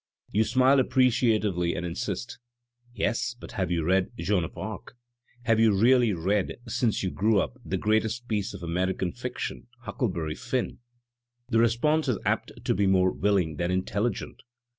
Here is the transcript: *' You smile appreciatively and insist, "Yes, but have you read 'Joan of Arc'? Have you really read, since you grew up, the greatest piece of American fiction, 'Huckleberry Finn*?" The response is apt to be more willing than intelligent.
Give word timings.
*' 0.17 0.31
You 0.31 0.43
smile 0.45 0.79
appreciatively 0.79 1.75
and 1.75 1.85
insist, 1.85 2.39
"Yes, 2.91 3.35
but 3.39 3.51
have 3.51 3.69
you 3.69 3.83
read 3.83 4.09
'Joan 4.17 4.43
of 4.45 4.57
Arc'? 4.57 4.97
Have 5.43 5.59
you 5.59 5.77
really 5.77 6.11
read, 6.11 6.57
since 6.67 7.03
you 7.03 7.11
grew 7.11 7.39
up, 7.39 7.59
the 7.63 7.77
greatest 7.77 8.27
piece 8.27 8.55
of 8.55 8.63
American 8.63 9.11
fiction, 9.11 9.67
'Huckleberry 9.81 10.33
Finn*?" 10.33 10.79
The 11.49 11.59
response 11.59 12.07
is 12.07 12.17
apt 12.25 12.65
to 12.65 12.73
be 12.73 12.87
more 12.87 13.11
willing 13.11 13.57
than 13.57 13.69
intelligent. 13.69 14.41